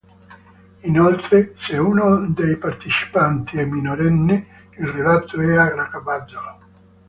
[0.81, 6.39] Inoltre, se uno dei partecipanti è minorenne, il reato è aggravato.